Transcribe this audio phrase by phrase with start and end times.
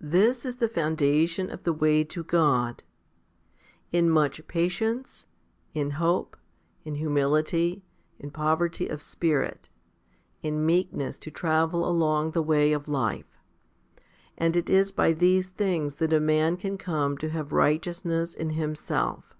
[0.00, 0.20] 23.
[0.26, 2.82] This is the foundation of the way to God
[3.90, 5.24] in much patience,
[5.72, 6.36] in hope,
[6.84, 7.82] in humility,
[8.18, 9.70] in poverty of spirit,
[10.42, 13.38] in meek ness to travel along the way of life;
[14.36, 18.50] and it is by these things that a man can come to have righteousness in
[18.50, 19.34] himself.